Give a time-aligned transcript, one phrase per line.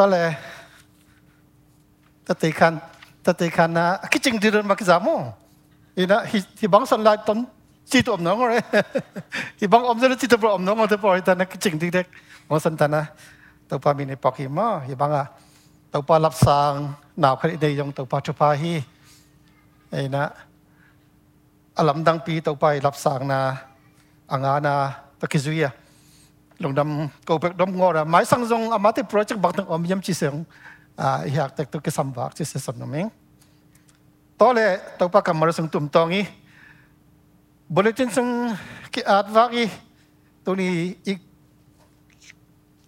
[0.00, 0.32] Tole,
[2.24, 2.80] tatikan,
[3.20, 5.28] tatikan na, kicing di rin makizamo.
[5.92, 6.24] Ina,
[6.56, 7.44] hibang san lai ton,
[7.84, 8.64] sito om nong ore.
[9.60, 12.08] Hibang om zan sito bro om nong ore po, ita na kicing di dek.
[12.48, 13.12] Mo san tana,
[13.68, 15.28] tau pa mini poki mo, hibang a,
[15.92, 18.80] tau pa lap sang, nao kari de yung tau pa chupa hi.
[19.92, 20.32] Ina,
[21.76, 23.52] alam dang pi tau pa lap sang na,
[24.32, 25.68] angana, takizuya.
[25.68, 25.89] Ina,
[26.59, 29.67] lồng đâm câu bạc đâm ngõ ra máy sang dòng amat cái project bạc tăng
[29.67, 30.43] om yam chi seng
[30.95, 33.09] à hiạc tek tu cái sam bạc chi se son no meng
[34.37, 36.25] to le to pa kam mar sang tum tong i
[37.69, 38.55] bulletin sang
[38.91, 39.69] ki at vak i
[40.43, 41.17] tu ni i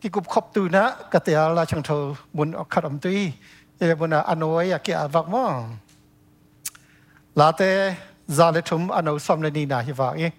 [0.02, 3.09] ki kup khop tu na ka te ala chang tho bun ok khat om tu
[3.09, 3.34] i
[3.80, 5.44] e buna anoi ya ki at vak mo
[7.36, 7.96] la te
[8.27, 10.30] za le thum ano som le ni na hi vak i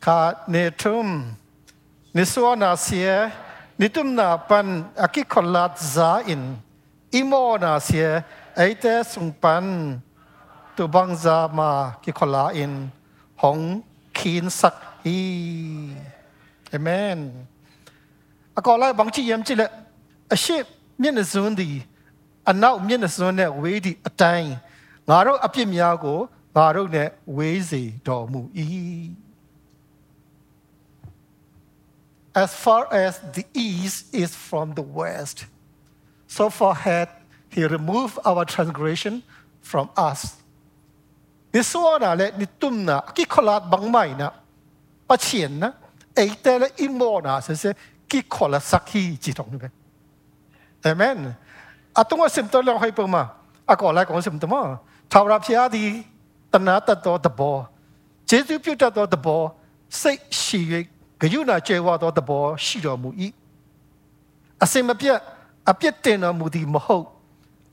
[0.00, 1.08] ka ne thum
[1.41, 1.41] นิสวนาเสียนิตุม
[2.13, 3.31] nếu so na sia
[3.77, 6.55] ni tum na pan aki kholat za in
[7.11, 8.21] imo na sia
[8.55, 9.97] aite sung pan
[10.75, 12.89] tu bang za ma ki khola in
[13.41, 13.81] hong
[14.13, 15.17] khin sak hi.
[16.73, 17.17] Amen.
[18.57, 19.65] A ko lai bang chi yem chi le
[20.29, 20.57] a shi
[21.01, 21.81] mien na zun di
[22.45, 24.43] a nau mien na zun ne we di a tai
[25.09, 26.19] ငါတို့အပြစ်များကို
[26.55, 28.41] ငါတို့နဲ့ဝေးစေတော်မူ၏
[32.34, 35.46] as far as the east is from the west.
[36.26, 37.08] So far had
[37.48, 39.22] he removed our transgression
[39.60, 40.36] from us.
[41.50, 44.30] This one le ni tum na ki kholat bang mai na
[45.08, 45.72] pa chien na
[46.16, 47.72] ei te le im mo na se se
[48.08, 49.68] ki khola sakhi chi tong ni
[50.84, 51.34] Amen.
[51.96, 53.28] Atung sim to long hai pa ma.
[53.66, 54.78] A ko lai ko sim to ma.
[55.08, 56.04] Thao ra phia di
[56.52, 57.66] tana ta to ta bo.
[58.30, 59.42] ကျေးဇူးပြုတတ်သောတဘော
[60.00, 60.60] စိတ်ရှိ၍
[61.23, 63.09] ဂယုဏကျေဝသောတဘောရှိတော်မူ၏
[64.63, 65.17] အစင်မပြတ်
[65.71, 67.05] အပြစ်တင်တော်မူသည်မဟုတ်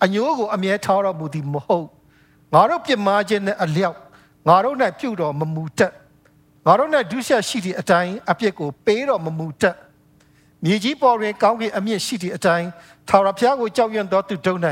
[0.03, 1.87] အညိုးကိုအမြဲထားတော်မူသည်မဟုတ်
[2.53, 3.99] ငါတို့ပြစ်မှားခြင်းနဲ့အလျောက်
[4.49, 5.93] ငါတို့၌ပြုတော်မမူတတ်
[6.67, 9.77] ငါတို့၌ဒုစရရှိသည့်အတိုင်းအပြစ်ကိုပေးတော်မမူတတ်
[10.65, 12.69] မြေကြီးပေါ်တွင်ကောင်းကင်အမြင့်ရှိသည့်အတိုင်း
[13.09, 14.59] ထာဝရဘုရားကိုကြောက်ရွံ့သောသူတို့၌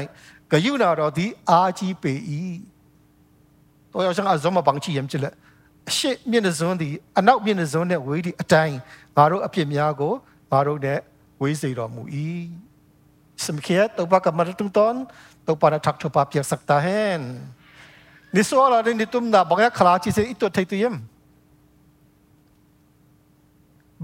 [0.50, 2.12] ဂယုဏတော်သည် အာကြီးပေ၏
[3.92, 5.34] တော့ရောက်ဆောင်အစုံမပန်းချီယမ်ချလက်
[5.88, 8.76] အရှိမျက်နှာစွန်းသည်အနောက်မျက်နှာစွန်းနဲ့ဝေးသည့်အတိုင်း
[9.16, 10.12] ငါတို့အဖြစ်များကို
[10.52, 10.98] ငါတို့နဲ့
[11.42, 12.02] ဝေးစေတော်မူ၏
[13.44, 14.96] စမခေတုပကမရတုံတွန်
[15.46, 17.22] တုပနာထက်ထပပြက်စက်တာဟန်
[18.34, 20.96] နိစောလာရင်ဒီတုံနာဘငါခလာချီစေအစ်တုထိုက်တယမ်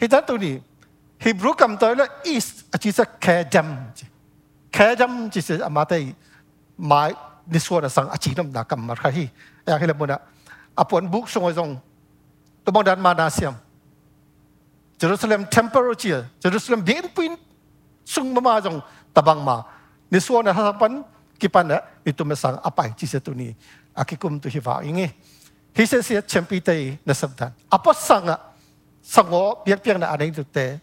[0.00, 0.58] hi ta tu ni
[1.18, 3.76] hebrew kam tới là east a chi sa khe jam
[4.72, 6.12] khe jam chi sa amate
[6.78, 7.12] mai
[7.46, 9.28] ni so sang à, a chi nam da kam mar kha hi.
[9.66, 10.18] Ya hi la mona
[10.76, 11.76] apon book song ojong
[12.64, 13.28] to dan ma na
[14.98, 16.10] jerusalem temple chi
[16.40, 17.36] jerusalem bien pin
[18.04, 18.60] sung ma ma
[19.14, 19.62] tabang ma
[20.10, 21.04] ni so na ha pan
[21.38, 23.54] kipan na itu mesang apai chi sa tu ni
[23.92, 25.08] akikum tu hi va ingi
[25.76, 27.52] He says here, champitay na sabdan.
[27.68, 28.40] Apo sanga,
[29.04, 30.80] sango, piyak-piyak na anay dute,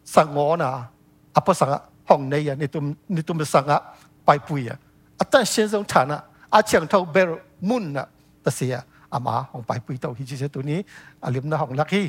[0.00, 0.88] sango na,
[1.36, 3.92] apo sanga, hong na yan, nitum, nitum sanga,
[4.24, 4.80] paipuya.
[5.20, 8.08] Atan siya zong tana, at siyang tau bero, mun na,
[8.40, 10.80] tasiya, ama, hong paipuy tau, hiji siya tuni,
[11.20, 12.08] alim na hong laki.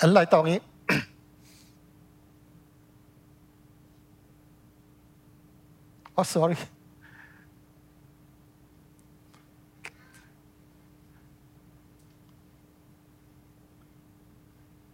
[0.00, 0.56] Alay tao ngi,
[6.18, 6.58] อ๋อ sorry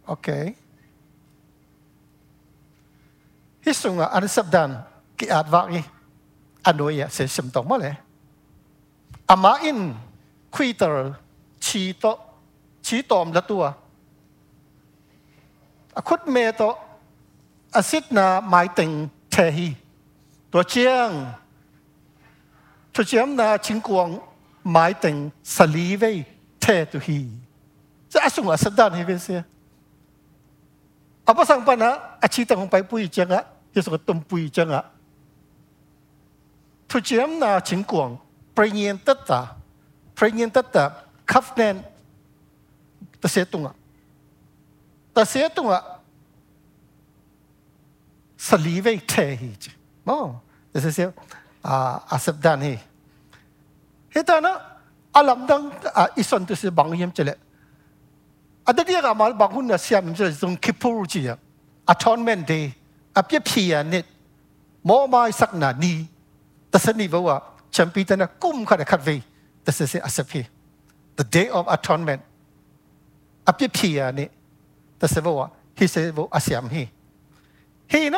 [0.05, 0.53] Okay.
[3.65, 4.85] Hisunga an sabdan
[5.17, 5.81] ki adwagi
[6.61, 7.97] anoya se simtong mole.
[9.25, 9.97] Amain
[10.53, 11.17] quitter
[11.57, 12.13] chito
[12.85, 13.73] chitom la tua.
[15.97, 16.77] Akut me to
[17.73, 19.73] asit na mai ting tehi.
[20.51, 21.33] Tua chiang.
[22.93, 24.21] Tua chiang na chingkuang
[24.61, 26.21] mai ting salive
[26.61, 27.25] te tu hi.
[28.13, 29.41] Sa asunga sabdan hi vesia.
[31.25, 34.85] Apa sang pana achita hong pai pui changa yeso ko tum pui changa.
[36.85, 38.21] Tu chiam na ching kuang
[38.53, 39.57] prenyen tata
[40.13, 41.81] prenyen tata kafnen
[43.17, 43.73] ta se tunga.
[45.17, 45.81] Ta se tunga
[48.37, 49.49] salive te hi.
[50.05, 50.39] Mo,
[50.71, 51.09] this is a
[52.13, 52.77] asabdan hi.
[54.13, 54.61] Hitana
[55.09, 55.73] alam dang
[56.15, 57.33] ison tu se bang yem chele.
[58.69, 61.29] အတတိယကမှဘာခုနဆရာမင်းကျေစုံကိပူရူကြီးရ
[61.93, 62.65] Atonement Day
[63.19, 64.03] အပြည့်ဖြည့်ရနေ့
[64.89, 65.93] မောမိုင်းစက်နာဒီ
[66.73, 67.29] တသနိဘောက
[67.75, 69.21] ချန်ပီတနကုမ်ခရခတ်ဝေး
[69.65, 70.41] ဒစ်စစ်အစဖီ
[71.17, 72.21] The Day of Atonement
[73.49, 74.29] အပြည့်ဖြည့်ရနေ့
[75.01, 75.35] တသဘော
[75.77, 76.83] ဟိစေဘောအဆယမ်ဟိ
[77.91, 78.15] ဟိန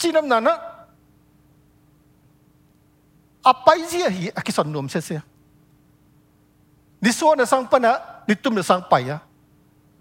[0.00, 0.54] ကျင်းနမ်နာ
[3.50, 5.16] အပိုင်ကြီးဟိအကိစွန်နုံဆဲဆဲ
[7.04, 7.86] ဒီစောနဆောင်ပန
[8.28, 9.12] ဒီတုမဆောင်ပိုင်ရ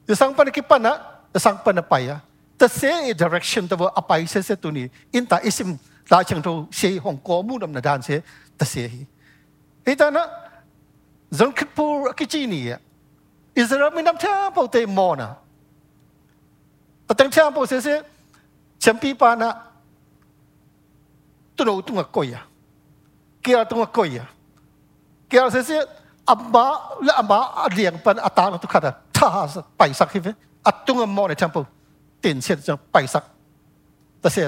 [0.03, 0.99] Isang panikipana,
[1.31, 2.19] isang panapaya.
[2.57, 4.89] Ta se direction ta apai se se tuni.
[5.13, 8.21] Inta isim ta chang to se hong ko mu nam na dan se
[8.57, 9.07] ta se.
[9.87, 10.27] Ita na
[11.33, 12.77] zon kitpur kichini ya.
[13.55, 14.17] Israel mi nam
[14.53, 15.37] po te mona.
[17.07, 18.01] Ta tang ta po se se
[18.79, 19.55] champi pana
[21.55, 22.43] tuno tunga koya.
[23.41, 24.27] Kia tunga koya.
[25.29, 25.79] Kia se se
[26.27, 29.02] amma la amma liang pan atang tu kada.
[29.23, 29.43] ฆ่า
[29.77, 30.21] ไปสักที่
[30.67, 31.63] อัดจุงมอในเทมเพิล
[32.23, 33.23] ตินเสียจะไปสัก
[34.19, 34.45] แต่เสีย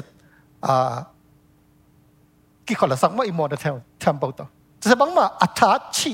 [2.68, 4.46] กี่คนละสั่ไม่มอในเทมเทมเพิลต่อ
[4.82, 6.14] จะบังมาอัตฐาชี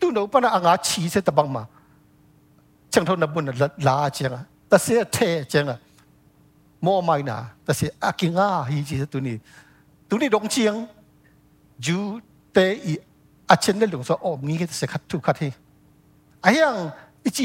[0.00, 1.62] ตู้เอาปนอ่างาชีเสียแต่บังมา
[2.90, 3.44] เชิงท่านับบุญ
[3.86, 5.18] ลาเจียงอะแต่เสียเท
[5.48, 5.78] เจียงอะ
[6.84, 9.36] มอไม่น่ะแต่เสียอากิงอาฮีจีตัวนี้
[10.08, 10.74] ตัวนี้ดงเชียง
[11.84, 11.96] จู
[12.52, 12.92] เตอี
[13.50, 15.50] อาเชนได้หลงสออมงี้ก็จะเสียขัดทุกขัดที่
[16.42, 16.76] ไอ้ยัง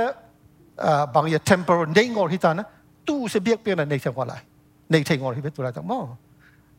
[1.14, 2.64] bang ya temper nei ngor hi ta na
[3.06, 4.42] tu se biek pe na nei chang wa lai
[4.90, 6.18] nei thei ngor hi ve tu lai ta mo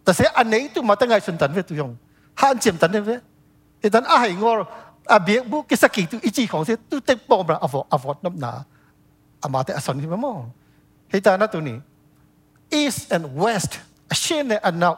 [0.04, 1.96] ta se an nei tu ma ta ngai sun tan ve tu yong
[2.34, 3.20] han chem tan ve
[3.82, 4.58] e tan a hai ngor
[5.06, 7.86] a biek bu ke saki tu i chi khong se tu te pom ra avo
[7.90, 8.50] avo nam na
[9.40, 10.32] a ma te asan hi mo
[11.12, 11.74] hi ta na tu ni
[12.70, 13.78] east and west
[14.10, 14.96] a shin ne an now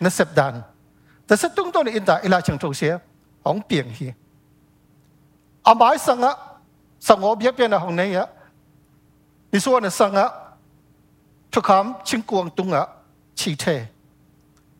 [0.00, 0.62] na sep dan
[1.26, 3.13] ta se tung to ni in ta ila chang thong se ของเ
[3.49, 4.07] องเปียงฮี
[5.67, 6.31] อาหมายสังะ
[7.07, 8.27] สังอเบียเปียนของนี้อะ
[9.51, 10.25] นิส่วนสังะ
[11.53, 12.81] ทุกคำชิงกวงตุงะ
[13.39, 13.63] ชีเท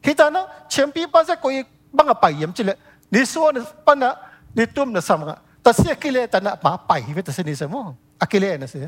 [0.05, 1.55] ฮิตานะเชียมปีป้าจะกุย
[1.97, 2.71] บังอะไปยมจิเล
[3.13, 3.53] นิส่วน
[3.85, 4.09] ปันนะ
[4.57, 7.89] นิตุ้มนะสังะแต่เสียกิเลตนะมาไปฮิเวตเสนิสมอง
[8.21, 8.85] อะกิเลนะเสีย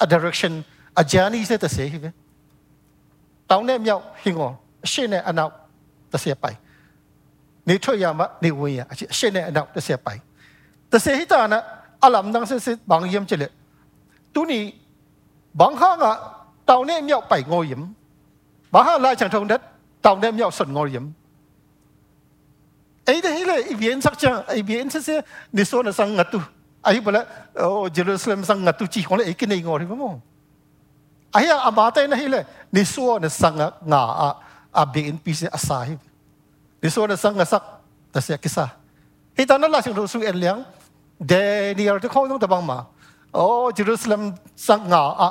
[0.00, 0.52] อะ direction
[0.98, 2.04] อะ journey เสียแต่เสียฮิเว
[3.48, 4.48] ตาวเนี่ยมีเอาหิงอ
[4.90, 5.44] เช่นเนี่ยอันเอา
[6.12, 6.46] ตเสียไป
[7.67, 10.19] 你退呀嘛，你问呀，而且现在那这些白，
[10.91, 11.63] 这些他呢，
[11.99, 13.49] 阿兰当时是忙严之类，
[14.33, 14.79] 都你
[15.53, 17.77] 忙哈啊，到那庙拜我严，
[18.69, 19.59] 忙哈来讲通的，
[20.01, 21.13] 到那庙顺我严。
[23.05, 26.41] 哎，这hele 一边sagt ja, 一边这些你说的sang ngatu,
[26.83, 30.21] ayo pula oh Jerusalem sang ngatu chi kong le ikin ngor hibo mo.
[31.31, 34.35] Aya amate na hele ni so na sang nga a
[34.71, 35.99] a bin pise asahib.
[36.82, 37.62] đi Di suan sang sắc
[38.12, 38.68] ta sia kisa.
[39.36, 40.62] Hita na la sing ru su en liang
[41.20, 42.84] de ni ar không chúng ta tabang ma.
[43.32, 45.30] ô Jerusalem sang nga a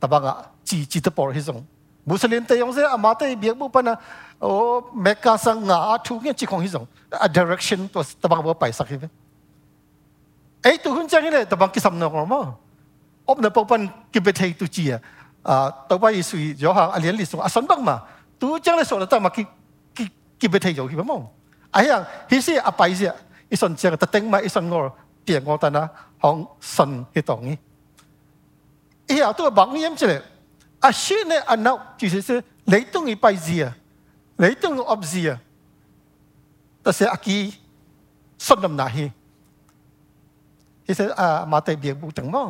[0.00, 1.64] tabang a chi chi te por hisong.
[2.06, 3.94] Muslim te yong se ama te biak bu pana
[4.38, 6.86] ô oh, Mecca sang nga a thu nge chi khong hisong.
[7.10, 8.88] A direction to tabang bo pai sak
[10.62, 12.36] ấy tôi hướng chân chang ta tabang kisam no ma.
[13.26, 15.00] Op na popan kibethei tu chi ah,
[15.42, 15.54] a.
[15.54, 17.98] À, tàu bay suy gió hàng alien lịch sử à sẵn bằng mà
[18.38, 19.30] tu chẳng là sổ là ta mà
[20.42, 21.22] กิบไปเที่ยวหิบมอง
[21.72, 23.12] ไอ้ยังฮิสิอาไปเสีย
[23.50, 24.80] อีส่วนเจียงตัดเต็งมาอีส่วนงอ
[25.24, 25.82] เตียงงอตานะ
[26.22, 26.36] ห้อง
[26.74, 27.56] สันฮิตองนี้
[29.08, 30.20] อีเอาตัวบังนี่ยังเจเลย
[30.84, 33.64] อาชีเนี่ยอันนั้นจีเสียเลยต้องอีไปเสีย
[34.38, 35.30] เลยต้องอบเสีย
[36.82, 37.38] แต่เสียอากี
[38.46, 39.04] ส่วนนำหนาฮี
[40.86, 42.48] ฮิสิอามาเตเบียงบุจังมอง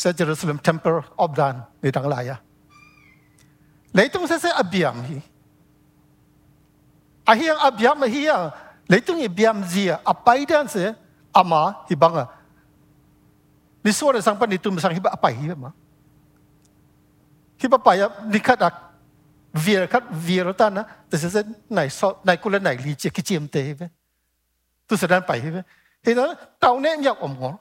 [0.00, 2.38] sa Jerusalem temple obdan ni dang laya
[3.90, 5.18] Lah leitung saya saya abiam hi.
[7.26, 8.44] Ahi yang abiam hi yang
[8.86, 10.94] leitung lah abiam zia apa itu anse
[11.34, 12.26] ama hibanga.
[12.26, 12.38] banga.
[13.80, 15.70] Di suara sampai itu misang hi apa hi ma?
[17.60, 18.90] Hiba apa ya nikat ak lah.
[19.54, 23.22] vir kat vir tana this is a nice so nai kula nai li che ki
[23.22, 23.90] chim te hebe
[24.88, 25.62] tu sedan pai hebe
[26.02, 27.54] he na tau ne myak om ngor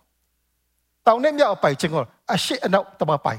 [1.03, 3.37] tau ne myak pai chin ngor a ah, shit anau ta ma pai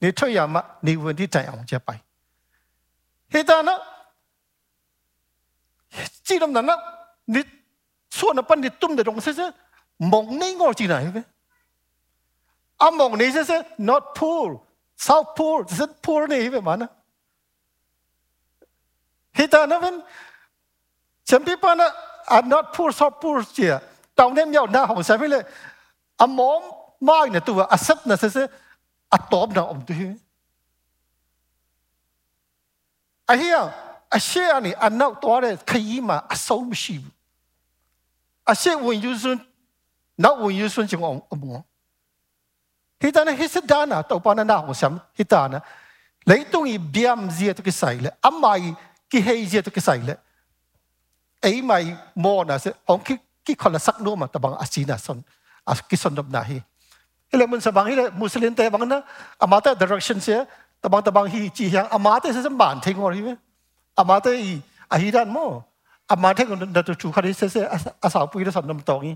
[0.00, 1.98] ni thoy ya ma ni wun di tai ang che pai
[3.32, 3.72] hitana
[6.24, 6.74] chi dam nana
[7.26, 7.42] ni
[8.10, 9.46] suo na pan ni tum de dong se se
[9.98, 11.22] mong nei ngor chi nai ve
[12.98, 14.60] mong nei se se not poor.
[14.96, 15.66] South poor.
[15.68, 16.88] Se poor nei ve mana
[19.34, 20.00] hitana ven
[21.24, 21.78] chấm pi pan
[22.28, 23.68] I'm not poor, south poor chi
[24.16, 25.42] tao nem yau na hong sa ve le
[26.18, 26.62] a mom
[27.00, 28.46] mai na tu a sep na se se
[29.10, 29.94] a tom na om tu
[33.28, 33.74] hi a hiya
[34.10, 37.00] a she ani anau to re khai ma a so mi shi
[38.46, 39.40] a she wen yu sun
[40.18, 41.62] na wen yu sun jing om om
[43.02, 45.48] hi ta na hi se da na to pa na na ho sam hi ta
[45.48, 45.60] na
[46.26, 48.74] lấy tung i biam zia to ki sai le amai
[49.10, 50.14] ki hei zia to ki sai le.
[51.42, 54.54] Ấy mày mò na se ông ki ki khol la sak no ma, ta bang
[54.54, 55.22] asina son
[55.66, 56.60] as ki son dop na hi.
[57.32, 59.00] Ile mun sabang ile Muslim te bang na
[59.40, 60.34] amata direction se tabang tabang hi chi yang amata se ban thing or hi amata
[60.34, 60.44] i ahiran mo amata ko na tu chu khari se se asa pui da san
[60.44, 63.28] nam tong hi ตะบังตะบางฮีจียังอามาเตเซซัมบานเทงอริเว
[63.98, 64.52] อามาเตอี
[64.92, 65.38] อาฮิดันโม
[66.10, 67.56] อามาเทงดตุจูคาริเซเซ
[68.02, 69.14] อาสาวปุยดสันนำตองนี้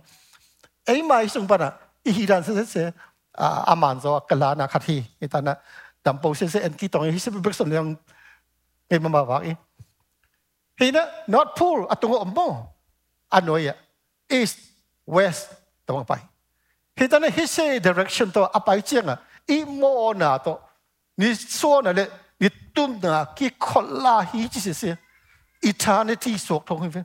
[0.85, 1.71] ไอ้มาสุงปะนะ
[2.07, 2.77] อีฮิดันเซเซเซ
[3.69, 5.55] อามานซอกลานาคาทีไอตานะ
[6.05, 7.87] ดัมโปเซเซเอ็นกีตองฮิเซบิบริกสันยัง
[8.89, 9.53] ไมามาวากอี
[10.81, 12.39] ฮีนะ North Pole อตุงอมโม
[13.35, 13.77] อันนอยะ
[14.33, 14.53] อิส
[15.13, 15.43] เ West
[15.87, 16.13] ตะวังไป
[16.97, 19.19] เฮีตานะฮิเซ direction ตัวอไปเจียงอะ
[19.51, 19.83] อีโม
[20.21, 20.55] นาตัว
[21.21, 22.09] 你说那嘞，
[22.39, 24.97] 你蹲那去考拉稀就是些
[25.61, 27.05] ，eternity 所通的。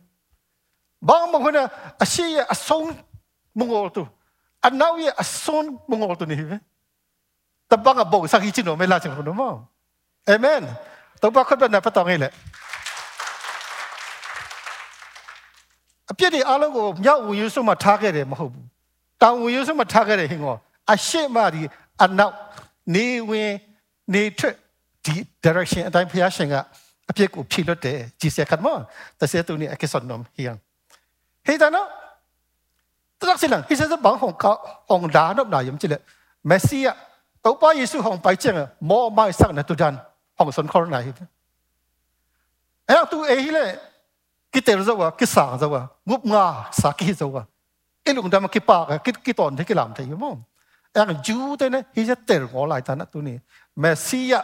[1.06, 1.70] 帮忙呢，
[2.00, 2.96] 阿些也阿松
[3.52, 4.08] 蒙古都，
[4.62, 6.62] 阿那也阿松蒙古都呢。
[7.68, 9.68] 但帮阿帮上一斤我没拉成功的嘛
[10.28, 10.64] ，amen。
[11.20, 12.32] 但帮看到那不当的嘞。
[16.10, 18.66] အပြစ်တွေအားလုံးကိုမြောက်ဝင်ယူဆုံးမှထားခဲ့တယ်မဟုတ်ဘူး။
[19.22, 20.56] တောင်ဝင်ယူဆုံးမှထားခဲ့တယ်ဟင်ကော
[20.92, 21.62] အရှိမဒီ
[22.04, 22.36] အနောက်
[22.96, 23.52] နေဝင်
[24.14, 24.56] နေထွက်
[25.06, 26.56] ဒီ direction အတိုင်းဖျားရှင်က
[27.10, 28.68] အပြစ်ကိုဖြေလွတ်တယ်ဂျီဆက်ကတ်မ
[29.20, 30.54] တဆေတူနီအကိစနမ်ဟီယံ
[31.46, 31.86] ဟေဒါနော
[33.20, 34.52] ตักสิลังฮิเซนบังของเขา
[34.90, 35.96] ของดานอบนายมจิเล
[36.48, 36.96] เมสซี่อะ
[37.44, 38.56] ตัวป้าเยซูของไปเจง
[38.90, 39.94] มอไม่สักนะตุดัน
[40.38, 40.98] ของสนครไหน
[42.88, 43.60] เอ้าตัวเอฮิเล
[44.54, 46.46] กิเตอร์จะว่ากิสางจะว่างุบงา
[46.82, 47.44] สักกิจะว่า
[48.02, 50.36] ไอลุงดำกิปากกิกิตอนที่กิลามที่ยมง
[50.92, 53.38] เอ้าจูเตนะฮิเซเตอร์งอหลายตานะตัวนี้
[53.76, 54.38] Messia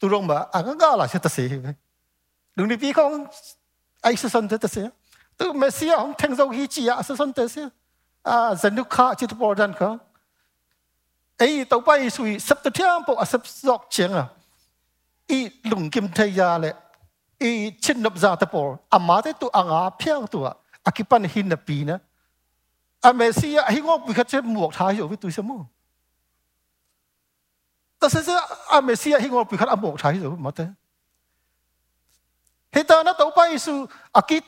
[0.00, 1.42] tu rong ba anga à, ga la se ta se
[2.56, 3.26] đừng đi vi không
[4.00, 4.88] ai sẽ sân thế ta sẽ
[5.36, 7.68] tu Messia không thành dấu hi chi à sẽ sân thế sẽ
[8.22, 9.98] à dân nước khác chỉ tu bỏ dân không?
[11.38, 14.26] Ấy tàu bay suy sắp tới thiên bộ à, sắp dọc chiến à.
[15.26, 16.74] Ý lùng kim thay ra lệ.
[17.38, 18.76] Ý chân nộp ra tập bỏ.
[18.88, 21.84] À mà thế tu ăn à phiang tu à à kí pan hin nạp bì
[21.84, 21.98] nè.
[23.00, 25.64] À Messia hi ngọc bị khát chế muộc thái rồi với tu sẽ mua.
[27.98, 28.22] Ta sẽ
[28.76, 30.66] a me sia hi ngor pi khat amok thai zo ma te
[32.74, 33.74] hita na to pai su
[34.20, 34.44] akit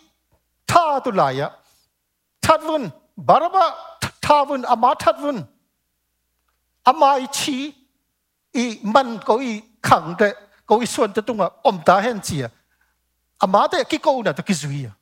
[0.72, 1.48] tha tu la ya
[2.42, 2.84] that vun
[3.28, 3.64] baraba,
[4.24, 5.38] tha vun ama that vun
[6.90, 7.56] ama chi
[8.62, 9.54] i man ko i
[9.88, 10.28] khang te
[10.68, 12.44] ko i suan te tunga om ta hen chi
[13.44, 14.92] ama te ki ko na ta ki zui ya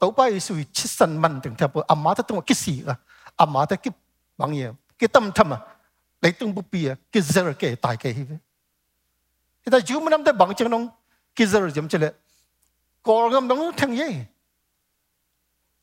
[0.00, 2.94] to pai su chi san man teng ta po ama ta tunga ki si a
[3.44, 3.90] ama ta ki
[4.38, 5.58] bang ye ki tam tham a
[6.22, 8.36] lấy tung bút bia cái giờ kể tại cái hive
[9.70, 10.88] ta chú mình làm tới bằng chân nông
[11.34, 12.12] kia giờ dùm chơi lệ.
[13.02, 14.24] Có ngâm nông thằng gì?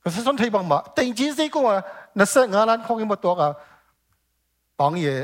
[0.03, 0.75] Có sẽ thấy bằng mà.
[0.95, 1.81] Tình chỉ gì cũng à
[2.15, 3.53] nó sẽ ngang lan không một tổ cả à.
[4.77, 5.21] bằng gì?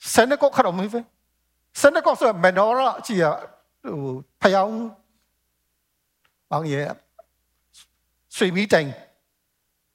[0.00, 1.02] Sẽ nó có khát ông phải
[1.74, 3.32] sẽ nó có sự mệt đó là chỉ à
[4.40, 4.90] phải ông.
[6.48, 6.78] Bằng gì?
[8.30, 8.92] Suy nghĩ tình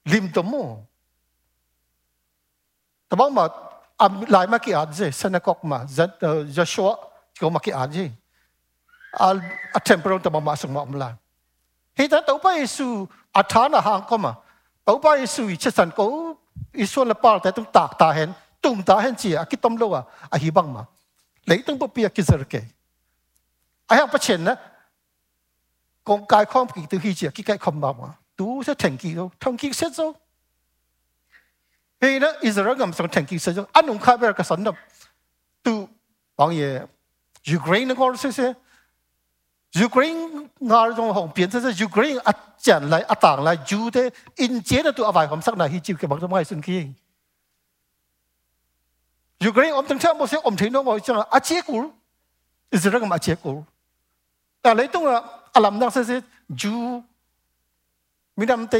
[0.04, 0.78] liêm tấm mồ
[3.08, 3.42] tao bảo mà
[3.96, 5.10] làm lại mà kia gì?
[5.10, 7.09] Sẽ nó có mà rất ờ, Joshua
[7.40, 8.06] ko maki anji
[9.28, 9.36] al
[9.74, 11.08] a temporal ta mama sang ma umla
[11.98, 12.86] he ta to pa isu
[13.42, 14.32] athana hang koma
[14.86, 16.06] to pa isu i chesan ko
[16.84, 18.30] isu la par tung tak ta hen
[18.62, 20.82] tung ta hen chi a ki tom lo a bang ma
[21.48, 22.60] lei tung pi a ki zer ke
[23.88, 24.54] pa chen na
[26.04, 28.08] con cái không kỳ từ khi chỉ cái cái không bằng mà.
[28.36, 30.14] Tú sẽ thành kỳ đâu, thông kỳ sẽ đâu
[32.00, 34.64] thì đó, Israel ngầm sống thành kỳ sẽ đâu anh cũng khai bờ cái sản
[34.64, 34.74] phẩm
[35.62, 35.88] tu
[36.36, 36.80] bằng ye
[37.56, 38.52] Ukraine có sẽ sẽ
[39.84, 40.28] Ukraine
[40.60, 41.60] ngar dong hong pian thế.
[41.84, 44.10] Ukraine at lại lai tảng lại ju thế.
[44.36, 46.62] in che na tu vài hôm sak na hi chịu cái bằng dong ai sun
[46.62, 46.86] ki
[49.48, 51.84] Ukraine ông từng chơi một số ông thấy nó oi cho là che kur
[52.70, 53.62] is ra gam a che kur
[54.62, 55.04] ta lai tung
[55.52, 57.02] alam đang se se ju
[58.36, 58.78] mi nam te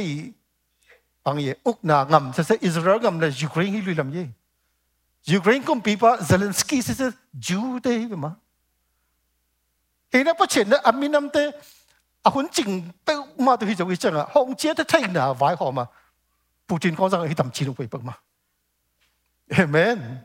[1.24, 4.26] bang ye uk na ngam se se Israel gam là Ukraine hi lui lam ye
[5.38, 7.10] Ukraine kom pipa Zelensky se se
[7.40, 8.30] ju thế hi ma
[10.12, 11.54] 伊那不请的阿米那么的
[12.22, 15.88] 啊，很紧被骂到去就会这啊，红姐的听啊，歪好嘛，
[16.66, 18.16] 不仅讲上去谈钱都会不嘛
[19.48, 20.24] ，Amen。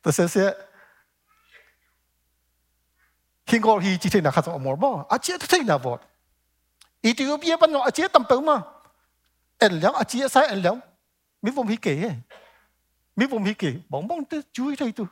[0.00, 0.54] 但是说，
[3.46, 5.98] 听讲去之前那还是冇冇，阿姐的听那冇，
[7.00, 8.66] 伊就要毕业班咯，阿姐谈不嘛，
[9.58, 10.80] 按两阿姐晒按两，
[11.40, 12.22] 没风气给，
[13.14, 15.08] 没风气给，忙忙的注意态度，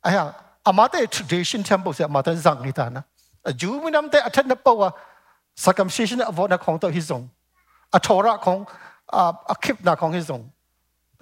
[0.00, 0.34] 哎呀。
[0.66, 3.02] amate tradition temple se amata zang ni ta na
[3.44, 4.92] a ju mi nam te attend na pawa
[5.54, 7.28] circumcision avo na khong to hizong
[7.92, 8.66] a thora khong,
[9.12, 10.44] a khip na khong hizong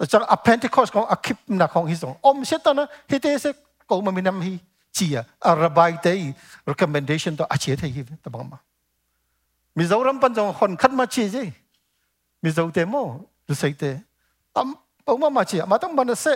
[0.09, 3.37] cho a pentecost khong, a khip na khong hizong om se ta na hi te
[3.37, 3.53] se
[3.87, 4.59] ko ma mi nam hi
[4.95, 5.23] chi a.
[5.55, 6.33] Rabai te
[6.65, 8.57] recommendation to a che the hi ta bang ma.
[9.77, 11.51] Mizoram pan jong hon khat ma chi ji
[12.41, 13.99] mizou te mo du sei te.
[14.55, 14.75] Am
[15.05, 16.33] pau ma ma chi ma tang ban se,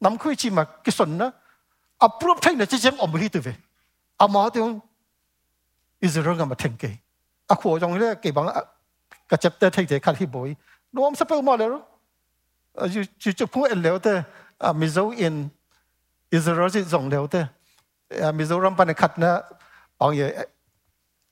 [0.00, 1.30] nam khui chi ma ki son na
[2.00, 3.54] approve thai na chi jeng om hi tu ve
[4.18, 4.60] a ma te
[6.00, 6.90] is rong ma theng ke
[7.48, 8.48] a kho jong le ke bang
[9.28, 10.56] ka chap te thai te khat hi boy
[10.92, 11.80] nom sa pau ma le ro
[12.88, 14.22] ju ju chu pu en le te
[14.60, 15.50] a mi zo in
[16.30, 17.42] is ro ji jong le te
[18.32, 19.40] mi zo ram pan khat na
[19.98, 20.26] bang ye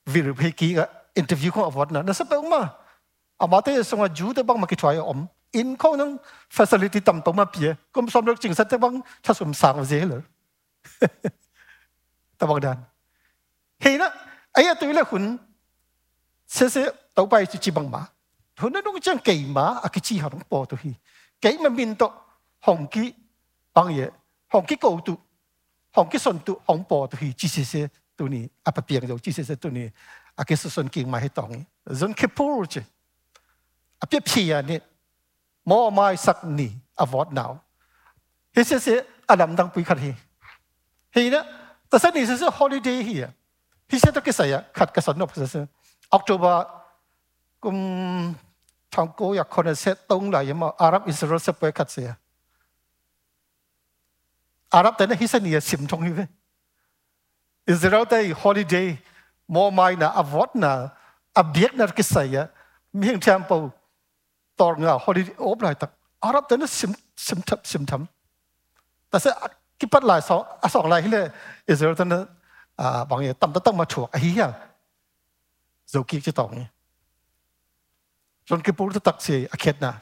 [0.05, 0.85] vi ru pe ki ga
[1.15, 2.61] interview ko avot na nasa pa uma
[3.39, 7.75] amate songa ju te bang makitwai om in ko nang facility tam to ma pie
[7.91, 10.21] kom som lok jing sa te bang tha sum sang je le
[12.37, 12.77] ta bang dan
[13.79, 14.07] he na
[14.57, 15.37] ai tu le hun
[16.47, 16.83] se se
[17.15, 18.01] tàu bay chi bang ma
[18.57, 20.91] hun na dong chang kei ma a ki chi ha dong po tu hi
[21.41, 22.07] kei ma min to
[22.65, 23.13] hong ki
[23.75, 24.07] bang ye
[24.53, 25.13] hong ki ko tu
[25.95, 27.81] hong ki son tu hong po tu hi chi se se
[28.17, 29.89] tu ni apa piang jo chi se se tu ni
[30.35, 31.63] a ke su son king ma he tong
[31.99, 32.81] zon ke pur che
[34.03, 34.79] a pe pia ni
[35.65, 37.51] mo mai sak ni a vot now
[38.55, 38.93] he se se
[39.27, 40.13] adam dang pui khat hi
[41.15, 41.43] he na
[41.89, 43.33] ta sa ni se holiday here.
[43.87, 45.31] he said, okay, say, cut the sun up.
[46.11, 46.67] october
[47.61, 48.35] kum
[48.91, 52.13] thang ko ya con se tong la yama arab israel se pe khat say
[54.71, 56.27] arab ta na hi se ni sim thong hi
[57.67, 58.97] israel ta holiday
[59.47, 60.89] mo mai na avot na
[61.35, 62.49] abiek na kisaya
[62.93, 63.71] ming temple
[64.57, 65.91] tor nga holiday, op lai tak.
[66.23, 68.07] Arab tan sim sim thap sim tham.
[69.11, 69.31] Ta sẽ
[69.79, 71.29] cái bắt lại sọ à sọ lại cái
[71.65, 72.25] Israel tên là
[72.75, 74.51] à bằng cái tâm tâm mà chuộc ấy à.
[75.87, 76.67] Dầu kia cái tổng này
[78.45, 80.01] rồi cái bút tắc sĩ à khét na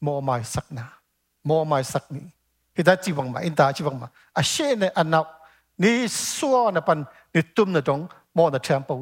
[0.00, 0.98] mò mai sắc na
[1.44, 2.20] mò mai sắc ni
[2.74, 4.06] thì ta chỉ bằng mà, in ta chỉ bằng mà.
[4.32, 5.38] À xe này ăn nào.
[5.78, 8.96] Ni xua na pan ni tum na trong mò na temple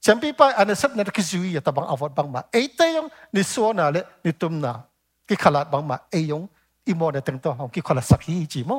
[0.00, 2.42] chẳng biết bao anh à, sắp nên cái duy à, ta bằng avoid bằng mà.
[2.52, 4.74] Ấy tay ông ni xua na lệ ni tum na
[5.26, 6.46] cái khát bằng mà, ấy Yong
[6.86, 8.78] i mo na tang to hong ki khola sak hi chi mo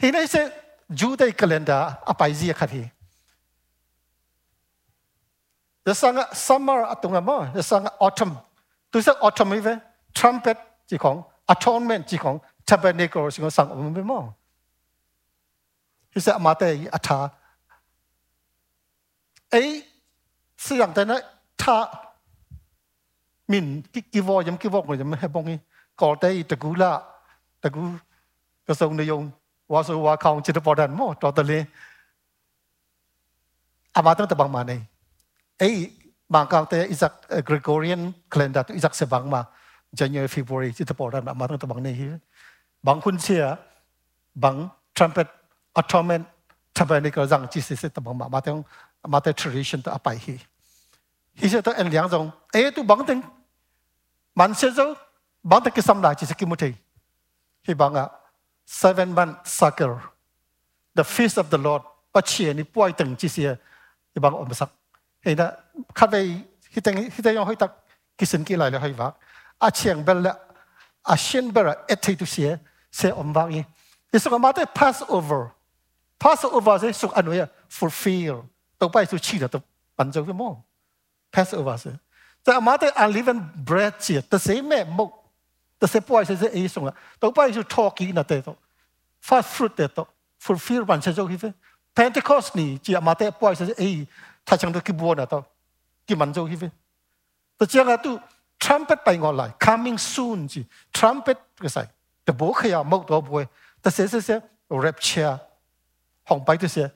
[0.00, 0.42] he na se
[1.00, 2.84] jude calendar apai zia khat hi
[5.84, 8.34] the sang summer atunga mo the sang autumn
[8.92, 9.74] tu sa autumn ve
[10.14, 10.58] trumpet
[10.88, 14.18] chi khong atonement chi khong tabernacle sing sang um be mo
[16.14, 17.18] he sa ma te atha
[19.56, 19.66] ai
[20.56, 21.16] siang te na
[21.62, 21.78] tha
[23.48, 25.50] min ki ki vo yam ki vo ko yam he bong
[26.00, 26.92] ko te te gu la
[27.62, 27.84] te gu
[28.66, 29.26] ka song ne yong
[29.72, 31.58] wa so wa khong chi te po dan mo to te le
[33.98, 34.80] ama tang te bang ma nei
[35.66, 35.76] ei
[36.28, 37.12] bang ka te isak
[37.48, 39.40] gregorian calendar tu isak se bang ma
[39.98, 42.08] january, february chi te po dan ma tang te bang nei hi
[42.86, 43.56] bang kun sia
[44.34, 44.58] bang
[44.94, 45.28] trumpet,
[45.74, 46.24] atonement
[46.74, 48.62] tabernacle zang chi se se te bang ma ma tang
[49.08, 50.38] mà tại tradition ta bài hi.
[51.34, 53.20] Hi sẽ ta anh liang rong ấy tu bằng tiếng
[54.34, 55.07] man sẽ zo bằng tiếng cái
[55.82, 56.60] sam lại chỉ sẽ kim một
[57.62, 58.08] hi bằng à
[58.66, 59.98] seven month cycle
[60.94, 61.84] the feast of the Lord.
[62.12, 63.56] Bắt chia ni bôi chi chi sẽ
[64.14, 64.68] hi bằng ôm sắc
[65.24, 65.52] hi na
[65.94, 67.70] khát về hi khi hi tiếng hơi tắc
[68.18, 69.14] cái sinh kia lại là hơi vác.
[69.58, 70.34] À chiang bel là
[71.02, 72.56] a shin bera ethei tu se
[72.92, 73.62] se om thì
[74.12, 75.48] isu ma te pass over
[76.20, 78.42] pass over se suk anu ya fulfill.
[78.78, 79.58] To pai su chi da to
[79.96, 80.64] ban zo mo
[81.32, 81.90] pass over se
[82.44, 85.17] ta ma te unleavened bread chi ta se me mo
[85.80, 88.56] the se poi se se e sung to pai su talk na te to
[89.20, 90.06] fast fruit te to
[90.38, 91.52] fulfill ban se jo hi fe
[91.94, 94.06] Pentecost, ni chỉ mà thế bôi sẽ ấy
[94.44, 95.42] ta chẳng được ki buồn na to
[96.06, 96.68] ki man jo hi fe
[97.58, 98.18] to chỉ ga tu,
[98.60, 101.84] trumpet pai ngọn lại coming soon chỉ trumpet cái sai.
[102.26, 103.46] The bố khi à to bo bôi
[103.82, 105.36] ta se sẽ sẽ rapture
[106.24, 106.88] hong pai tôi sẽ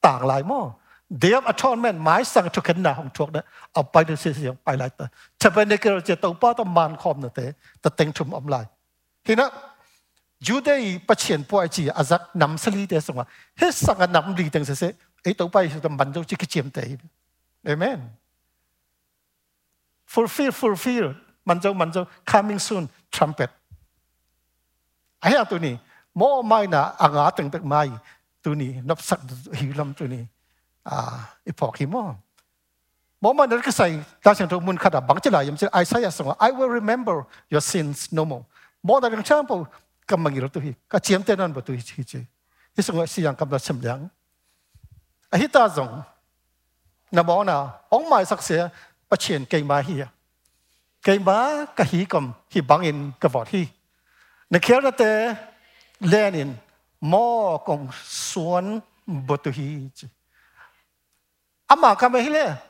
[0.00, 0.74] tang lại mò
[1.21, 5.05] Day of Atonement หมายสั่งทุกขณะของทุกนะเอาไปดูเสียงไปlại ta
[5.41, 7.39] จะเป็นในกระเจตตัวป้าต้องมันคอมนะเต
[7.79, 8.55] แต่เต็งชุมอมไล
[9.25, 9.49] ทีนั้น
[10.47, 10.75] ยูได้
[11.07, 14.91] ประเชียนป่วยจีอาจักนำสลีเดสงว่าเฮ้สังกันนำลีดังเสีย
[15.23, 16.89] ไอ้ตัวไปสุดมันจะจิกเจียมเตย
[17.65, 17.99] เอเมน
[20.13, 21.07] fulfill fulfill
[21.47, 22.83] มันจะมันจะ coming soon
[23.15, 23.51] trumpet
[25.21, 25.75] ไอ้ตัวนี้
[26.19, 27.63] มอไม่นะอ่างอาตึงตึก
[30.85, 32.57] ไม่ตัวนี้นับสักหิลำตัวนี้อ่า
[32.95, 33.87] อีพอกี่มอมอมันนั่นก็ใส่
[34.23, 37.15] ตาเสียงตัวมุนขนาดบังจะไหลยังจะไอ้ใส่ยังว่า I will remember
[37.51, 38.43] your sins no more
[38.87, 39.59] มอนั่นยังช่างปุ๊
[40.09, 42.19] cầm bằng nhiều tuổi cả chiếm tên ăn bữa tuổi chi chi
[42.77, 44.07] hi sung si yang cầm là chim liang
[45.29, 46.01] a hi ta zong
[47.11, 48.69] na bo na ong mai sak se
[49.09, 50.01] pa chen cây ma hi
[51.03, 53.67] cây ma ka hi cầm hi bang in ka vọt hi
[54.49, 55.35] na khéo ra te
[55.99, 56.53] lenin
[57.01, 58.79] mo kong suan
[59.27, 60.07] bữa tuổi hi chi
[61.66, 62.62] 아마 가면 힐래.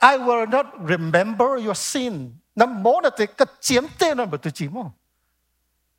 [0.00, 2.40] I will not remember your sin.
[2.54, 4.94] 난 뭐나 때까 잼때는 뭐 듣지 뭐.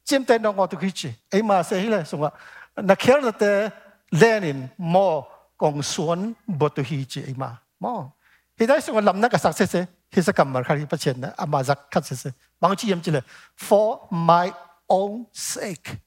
[0.03, 1.15] 잼때는 거 어떻게 했지?
[1.31, 2.03] 에마 세 힐래.
[2.03, 2.31] 송아.
[2.75, 3.71] 나 캐럴 때
[4.11, 7.59] 레닌 뭐 공수원 뭐 듣지 에마.
[7.77, 8.13] 뭐.
[8.59, 9.87] 히다이 송아 람나가 삭세세.
[10.11, 12.31] 히사 감말 칼이 빠치나 아마자 카세세.
[12.59, 13.21] 망치 염질래.
[13.61, 14.51] For my
[14.87, 15.97] own sake.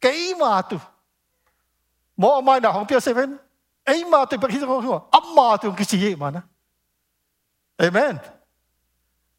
[0.00, 0.78] 게이마 두.
[2.14, 3.40] 뭐 마이나 홍표 세븐
[3.84, 6.42] ấy mà tôi bắt hít không âm mà tôi cái gì mà na
[7.76, 8.16] amen.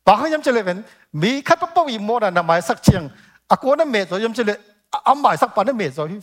[0.06, 3.10] Bà không nhắm chơi lên mi khát bắt bao nhiêu là nằm mãi sắc chiang
[3.48, 6.20] à cô nó mệt rồi nhắm chơi lên âm mãi sắc bắn nó mệt rồi.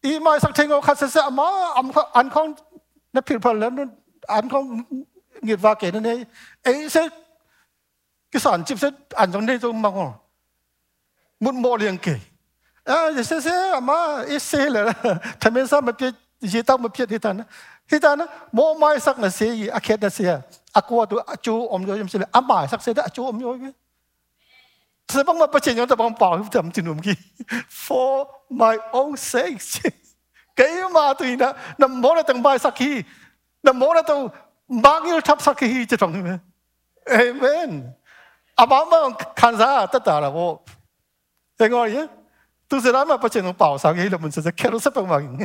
[0.00, 1.42] Ý mà sắc chiang khát sẽ sẽ mà
[1.74, 2.54] âm ăn không
[3.12, 3.76] nó phiền phức lắm
[4.22, 4.82] ăn không
[5.40, 6.24] nghiệt va kể nên
[6.62, 7.08] ấy sẽ,
[8.30, 10.12] cái sản chip sẽ ăn trong đây tôi mong
[11.40, 12.20] một mô liền kể.
[12.84, 14.92] Ờ, à se se mà ít se là
[15.40, 17.44] tham gia mà biết gì tao mà biết thì ta nó
[17.90, 18.26] thì ta nó
[18.74, 19.68] mai sắc là se gì?
[19.68, 20.40] À, Akhet là se
[20.72, 23.72] akua tu acu om yo yam sile ama sak se da acu om yo ke
[25.08, 27.14] sebang ma pachen bảo, tabang pa tam tinum ki
[27.68, 29.90] for my own sake
[30.56, 33.02] cái mà tụi nó nó muốn là từng bài sắc khi
[33.62, 34.28] nó mỗi là từng
[34.68, 36.38] bao yêu thắp sắc khi chứ trong
[37.04, 37.90] amen.
[38.54, 38.96] À bà mà
[39.36, 40.60] khán giả tất cả là vô.
[41.58, 42.06] Thế ngồi nhé
[42.74, 45.38] tu sẽ làm mà bắt chân bảo sắc khi là mình sẽ kéo sắp bằng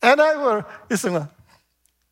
[0.00, 1.06] and I were is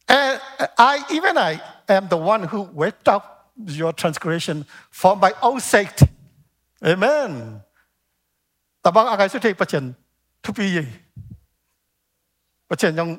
[0.06, 0.40] and
[0.76, 3.22] I, even I am the one who wiped out
[3.56, 5.96] your transgression for my own sake.
[6.82, 7.60] Amen.
[8.82, 9.92] Tabang agay su tay pachen
[10.42, 10.84] tupi ye.
[12.68, 13.18] Pachen yung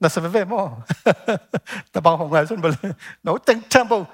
[0.00, 0.82] nasa bebe mo.
[1.92, 2.94] Tabang hong ay sun bale.
[3.24, 4.06] No teng temple.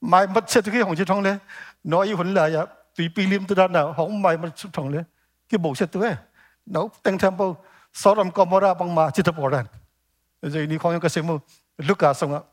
[0.00, 1.38] Mai mat se tu ki hong chi thong le.
[1.84, 2.66] No yi hun la ya.
[2.96, 5.04] Tùy pi lim tu dan na hong mai mat su thong le.
[5.50, 6.14] 기복세트에
[6.70, 7.58] 나 땡템포
[7.90, 9.66] 소름 거모라 방마 지도 보란
[10.46, 11.42] 이제 니 공연 것이 뭐
[11.82, 12.46] 루카 성아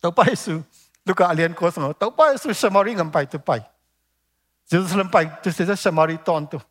[0.00, 0.64] 또 빠이스
[1.04, 3.62] 루카 알리안 코스마 또 빠이스 샤마리 간 빠이 또 빠이
[4.64, 6.64] 제루살렘 빠이 뜻에서 샤마리 톤도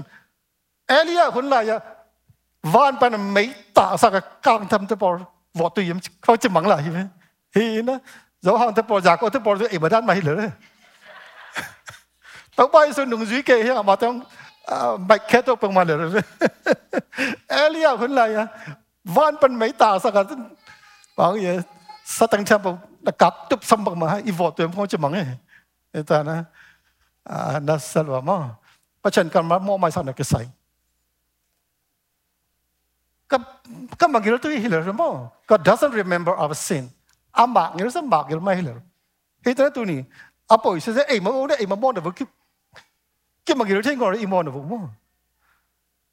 [0.88, 1.80] เอลียคนไรอะ
[2.74, 3.44] วันไปนั้นไม่
[3.78, 5.16] ตาสักกลางทำตัวบอล
[5.60, 7.00] วอดตัวยิ้มเขาจะมังไรใช่ไหม
[7.56, 7.94] hi nó
[8.42, 10.50] dấu hàng thế bỏ giả có thế bỏ rồi mà đan mày lỡ
[12.56, 14.14] tao bay xuống nung duy kê mà tao
[14.98, 16.22] mạch khét tao bằng mà lỡ
[17.48, 18.48] Elia hun lại à
[19.04, 20.24] van pan mấy tà sao cả
[21.18, 21.60] bảo gì
[22.06, 24.98] sa tăng chăm bảo là cặp tụp xăm bằng mà i vọt tuyệt không chỉ
[24.98, 26.44] mắng ấy ta na à na salwa mà bắt chân cầm mà mua mai sao
[26.44, 26.44] nó
[30.16, 30.50] cái sai
[33.30, 33.42] các
[34.00, 35.06] các mà cái đó tôi hiểu rồi mà
[35.48, 36.88] God doesn't remember our sin
[37.32, 38.76] amak ngir sa mak ngir mai ler
[39.46, 40.04] hita tu ni
[40.48, 42.26] apo se se ei ma o de ei ma mo de ki
[43.46, 44.90] ki ma ngir theng ngor i mo na mo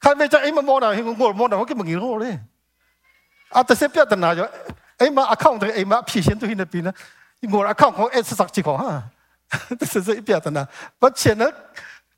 [0.01, 2.18] khai ve cha ei ma mo na hi ngor mo na ki ma ngir ngor
[2.21, 2.38] le
[3.51, 4.47] a ta se pya ta na jo
[4.99, 6.92] ei ma account de ei ma phi sien tu hi na pi na
[7.51, 8.71] 我来看我一十几个
[9.80, 10.68] 그래서 이비하다나
[11.00, 11.52] 버체는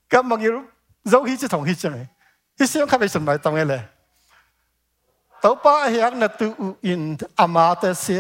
[0.10, 0.65] 까망이로
[1.10, 2.08] 저기 저 동기 좀
[2.60, 4.00] 이시영 카베션 말 땅에래
[5.42, 8.20] taupa hiak na tu u in amate se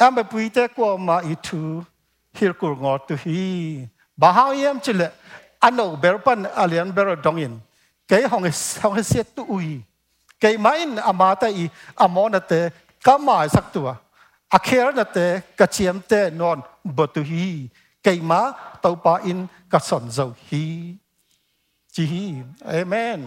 [0.00, 1.84] ambe puite ko ma itu
[2.32, 3.84] hir kur ngot tu hi
[4.16, 5.12] bahau yem chile
[5.60, 7.60] ano berpan alian bero dongin
[8.08, 8.48] ke hong
[8.82, 9.84] hong se tu ui
[10.40, 11.68] ke main amata i.
[12.00, 12.72] Amona te
[13.04, 13.94] kamai sak tu a
[14.48, 15.26] akher na te
[15.58, 16.64] kachiem te non
[16.96, 17.68] botu hi
[18.02, 20.94] cây má tàu ba in cả sòn dầu hi
[21.92, 22.34] chỉ hi
[22.64, 23.24] amen.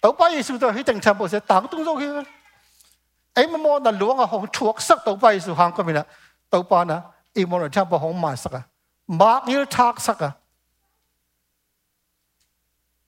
[0.00, 2.06] Tàu ba yesu to hi chẳng chăm bo sẽ tang tung dầu hi
[3.34, 5.96] ấy mà mua là luống à hồng chuộc sắc tàu bay su hàng có mình
[5.96, 6.04] à
[6.50, 7.02] tàu ba na
[7.32, 8.62] ý mua là chăm bao hồng mà sắc à
[9.06, 10.30] mạc như thác sắc à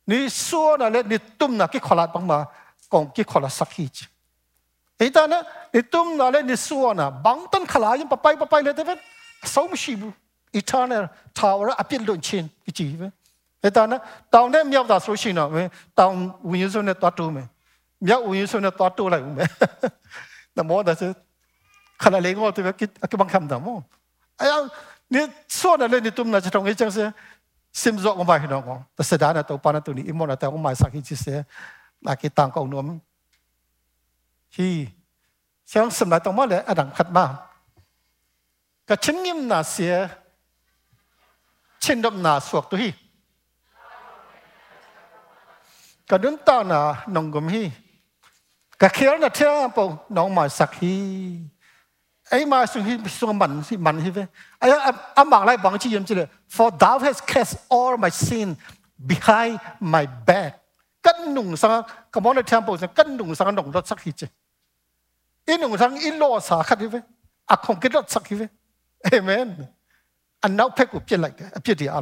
[0.07, 2.45] ni xua là lên ni tum là cái kholat bằng mà,
[2.89, 4.07] còn cái kholat sắc hi chứ.
[4.99, 8.37] Ấy ta na ni tum là lên ni xua na bằng tân khala yung papai
[8.37, 8.97] papai lên thế sáu
[9.45, 10.11] sống shibu
[10.53, 13.11] eternal tower a pin don chin ki chi ve
[13.63, 13.99] e ta na
[14.31, 16.11] taw ne myaw ta so shin na ve taw
[16.43, 17.43] win yin so ne twat tu me
[18.01, 19.45] myaw win yin so ne twat tu lai u me
[20.57, 21.13] na mo da se
[21.99, 23.85] khana le ngo tu ve ki ki bang kham da mo
[24.39, 24.57] a ya
[25.11, 27.13] ni so na le ni tum na cha tong e chang se
[27.73, 29.95] sim zo ko ba ki dong ko ta se da na to pa na tu
[29.95, 31.45] ni i mo na ta ko mai sa ki chi se
[32.03, 33.01] na ki tang ko nom
[34.57, 34.69] hi
[35.71, 37.25] xiang sam na tong ma le a dang khat ma
[38.89, 39.89] ka chim ngim na se
[41.83, 42.91] ชินดับนาสวกตุฮี
[46.11, 46.81] กระดุนตานา
[47.15, 47.65] นองกุมฮี
[48.81, 50.95] กระเคียวนะเที่ยงปงน้องมาสักฮี
[52.29, 54.19] ไอ้มาสุฮีสุงมันสิมันฮีเว
[54.59, 54.67] ไอ้
[55.17, 58.49] อามักไรบังจีเยี่ยมจิเลย for thou has cast all my sin
[59.11, 59.55] behind
[59.95, 60.53] my back
[61.07, 61.71] กันหนุ่งสัง
[62.15, 64.23] กมอนเที่ยงปงสังกันหนุ่งสังนองรถสักฮีเจ
[65.49, 66.95] อีหนุ่งสังอีโลสาขัดฮีเว
[67.51, 68.43] อักคงกิดรถสักฮีเว
[69.03, 69.49] เอเมน
[70.44, 71.98] อันนั้นเพ่กุเปลี่ยนอะไรกันเปลี่ยนที่อ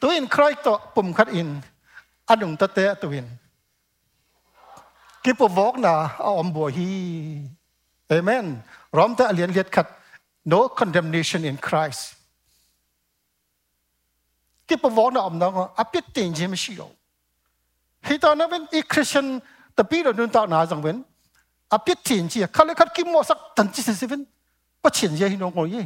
[0.00, 1.48] ตัวอินครอยตัวปุ่มคัดอิน
[2.28, 3.26] อันดุงตะเตะตัวอิน
[5.24, 6.90] กิปวอกนะเอาอมบัวฮี
[8.08, 8.46] เอเมน
[8.96, 9.86] ร้อมตะเลียนเลียดขัด
[10.52, 12.02] no condemnation in Christ
[14.68, 16.82] กิปวอกนะอมน้องอภิตินจิมชิโอ
[18.06, 19.26] ฮิตอนนั้นเป็นอีคริสเตียน
[19.76, 20.96] ตะปีเราดูนตานาจังเว้น
[21.72, 24.20] อภิตินจิเขาเลยขัดกิโมสักตันจิสิเว้น
[24.82, 25.76] ก็เฉียนเยฮินองโอ้ย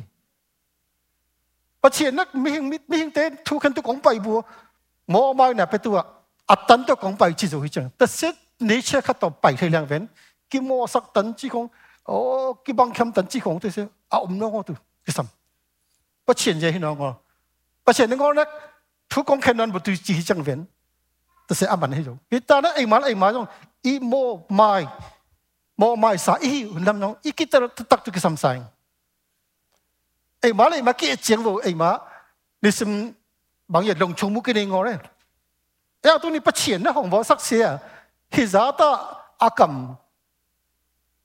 [1.82, 4.38] ปะเชียนักมีหิงมิมีหิงเตทุกันตุกองไปบัว
[5.10, 5.96] หมอมาเนี่ยไปตัว
[6.50, 8.34] อัตันตุกองไปจิจุหิจังแต่เซ็ต
[8.68, 10.02] นี่เชื่อขัดต่อไปเทียงเว้น
[10.50, 11.64] กิโมสักตันจีคง
[12.06, 12.16] โอ้
[12.64, 15.26] กิบังคำตันจีคงตัวเสียอาอมน้องตัวกิสัม
[16.26, 17.12] ปะเชียนใจให้น้องอ่ะ
[17.84, 18.48] ปะเชียนน้องนัก
[19.12, 20.60] ทุกองแค่นั้นบุตรจีหิจังเว้น
[21.44, 23.46] แต่เสียอามันให้จงพิจารณาไอ้มันไอ้มาจง
[23.86, 24.14] อีโม
[24.54, 24.70] ไม่
[25.78, 28.58] โมไม่สาอีหุ่นดำน้องอีกิตระตักตุกิสัมสัง
[30.42, 31.98] ai má lại má kia chiến vô ai má,
[32.62, 33.12] đi xem
[33.68, 34.96] bằng nhiệt đồng chung mũ cái này ngon đấy.
[36.02, 37.78] Eo à, tôi đi bắt chiến nó hỏng võ sắc xe à.
[38.30, 38.96] khi giá ta
[39.38, 39.94] a cầm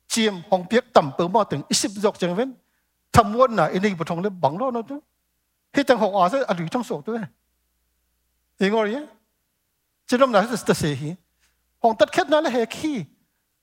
[0.07, 2.47] chiêm hỏng biết tầm bờ mò từng ít xếp dọc chẳng vết
[3.13, 4.99] thầm quân là anh ấy bật thằng lên bằng đó, nó chứ.
[5.73, 7.19] Khi chẳng hỏng ở sẽ ở trong sổ tôi
[8.59, 9.05] thì ngồi đấy
[10.07, 11.13] chứ năm nào sẽ tự xử hi
[11.83, 13.03] hỏng tất khét nó là hệ khi.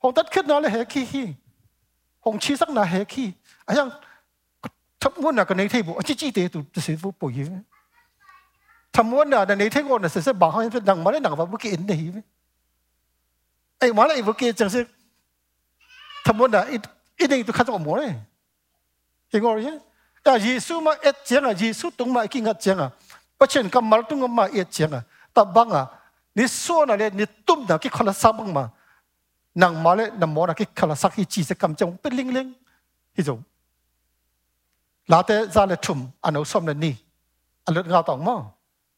[0.02, 1.28] Hỏng tất khét nó là hệ khi hi
[2.20, 3.32] hỏng chi sắc là hệ khi.
[3.64, 3.90] À rằng
[5.04, 7.46] thấp muốn là cái này thấy bộ chỉ chỉ thế tụ sẽ vô bồi yếu
[8.92, 11.20] thầm muốn là cái này thấy con là sẽ sẽ bảo hay đằng mà đấy
[11.20, 12.12] đằng vào bất kỳ in đấy
[13.78, 14.84] ấy mà lại bất kỳ chẳng sẽ
[16.24, 16.80] thầm muốn là ít
[17.16, 18.14] ít đây tôi khát vọng muốn đấy
[19.32, 19.66] thì ngồi
[20.22, 22.90] à Giêsu mà ít chẳng à Giêsu tung mà kinh ngạc chẳng à.
[23.38, 25.02] Bất chân cầm tung mà ít chẳng à.
[25.34, 25.86] Ta băng à
[26.34, 28.68] ni so na le ni tum na ki khala sa bang ma
[29.54, 32.10] nang ma le na mo na ki khala sa ki chi se kam chang pe
[32.10, 32.52] ling ling
[33.16, 33.38] hi zo
[35.12, 36.92] late zale thum ano som na ni
[37.68, 38.36] alut nga tong mo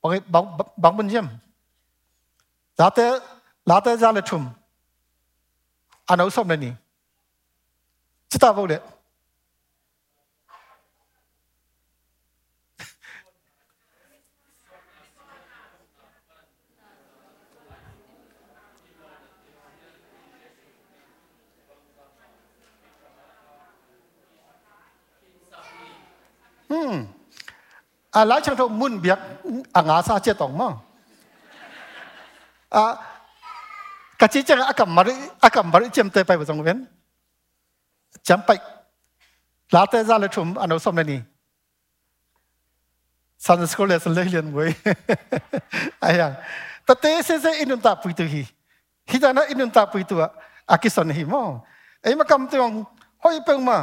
[0.03, 0.47] bang bang
[0.83, 1.29] bang bun jem
[2.79, 3.07] late
[3.71, 4.43] late zale thum
[6.11, 6.71] ano som na ni
[8.31, 8.79] chita bo le
[28.17, 29.19] à lái chẳng đâu muốn biết
[29.73, 30.65] à ngã sa chết tổng mà.
[32.71, 32.83] À
[34.19, 35.03] cái chỉ chẳng à cầm mà
[35.41, 36.87] à cầm mà chém tay bay vào trong bên
[38.23, 38.59] chém bay
[39.71, 41.23] lá tay ra lại chùm anh nói xong này
[43.39, 44.73] Sunday school lesson lấy liền với
[46.01, 46.35] ai à.
[46.87, 48.45] Ta tế sẽ sẽ inun ta bùi tu hi
[49.07, 50.19] hi ta nói inun ta bùi tu
[50.67, 51.39] à cái son hi mà
[52.03, 52.85] ấy mà cầm tiếng
[53.19, 53.77] hoi bưng mà.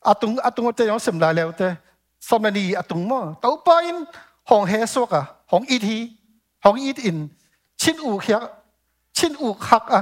[0.00, 1.74] À, atung atung à, tay ông xem la leo tay
[2.22, 3.34] so many atung mo.
[3.42, 4.06] Tau pa in,
[4.46, 6.08] hong he so ka, hong it hi,
[6.62, 7.28] hong it in,
[7.76, 8.38] chin u khya
[9.12, 10.00] chin u khak a,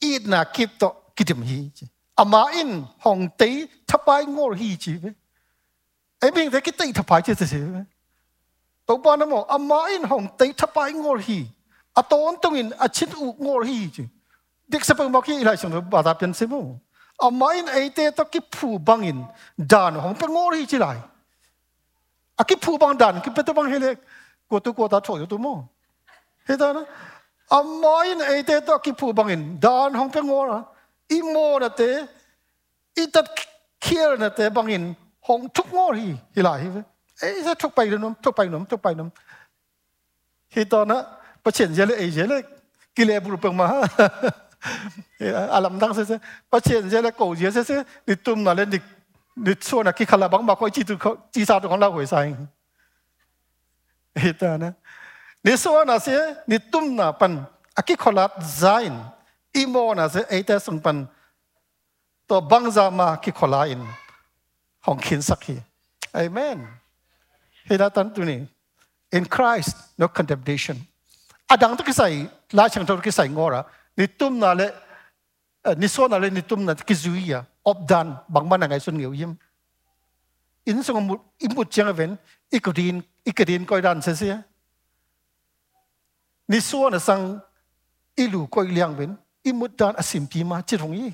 [0.00, 1.70] it na kip to kitim hi
[2.16, 5.10] ama in, hong te thapai ngor hi chi be.
[6.20, 7.46] Ai bình thế cái tây thapai chi chi
[8.86, 11.44] tau pa na mo, ama in, hong te thapai ngor hi.
[11.94, 14.04] A ton tung in, a chin u ngor hi chi.
[14.68, 16.80] Dik sa pang mo ki ilai sung ba da pian se mo.
[17.24, 19.18] อามาอินไอเตตะกิผู้บังอิน
[19.72, 20.86] ดานของเป็นงอรีจิไล
[22.38, 23.86] อากิผู้บังดานกิเป็นตัวบังเฮเล
[24.48, 25.46] กูตัวกูตาโชยตัวม
[26.46, 26.84] เฮตานะ
[27.54, 30.60] อามาอินไอเตตะกิผู้บังอินดานของเป็นงอระ
[31.12, 31.82] อีโมนะเต
[32.96, 33.26] อีตัด
[33.82, 34.84] เคียร์นะเตบังอิน
[35.26, 36.50] ของทุกงอรีฮิไล
[37.18, 39.08] เอ้ยทุกไปนุ่มทุกไปนุ่มทุกไปนุ่ม
[40.52, 40.98] เฮตานะ
[41.44, 42.34] ประเชิญเยเลเอเยเล
[42.96, 43.66] กิเลบุรุเปงมา
[45.50, 46.20] alam dang se se
[46.50, 48.78] pa chen je le ko je se se ni tum na le ni
[49.36, 50.96] ni so na ki khala bang ma ko chi tu
[51.32, 52.34] chi sa tu kong la hoi sai
[54.14, 54.72] eta na
[55.44, 56.12] ni so na se
[56.46, 57.46] ni tum na pan
[57.76, 58.94] aki kholat zain
[59.54, 61.08] i mo na se eta sung pan
[62.28, 63.82] to bang za ma ki khola in
[64.86, 65.56] hong kin sakhi
[66.14, 66.68] amen
[67.68, 68.38] heda tan tu ni
[69.12, 70.76] in christ no condemnation
[71.50, 72.14] adang to ki sai
[72.52, 73.64] la chang to ki sai ngora
[74.00, 74.66] ni tum na le
[75.80, 77.38] ni so na le ni tum na ki zuia
[77.70, 79.32] op dan bang man ngai sun ngeu yim
[80.70, 82.12] in song mu in mu chang ven
[82.56, 82.96] ikudin
[83.30, 84.28] ikudin koi dan se se
[86.50, 87.24] ni so na sang
[88.22, 89.12] ilu koi liang ven
[89.50, 91.12] imut dan asim pi ma chi thong yi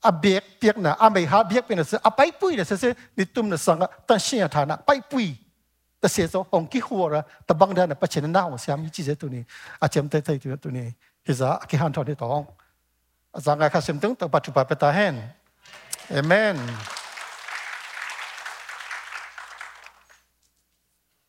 [0.00, 2.64] à biết biết na à mấy ha biết bên là sẽ à bay pui là
[2.64, 4.76] sẽ sẽ ni tum là sang á tan xin à thà na
[6.00, 8.58] ta sẽ cho hồng kí hùa ra ta bằng ra na bắt chén na hồng
[8.58, 9.44] xem chỉ sẽ tụi
[9.78, 10.92] à chém tay tay tụi ni à,
[11.24, 12.46] cái à, giá cái hàng thọ đi tao
[13.32, 15.20] rằng cái khá xem tướng, tao bắt chụp bài ta hen
[16.08, 16.56] Amen.